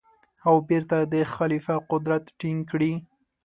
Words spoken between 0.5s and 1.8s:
بېرته د خلیفه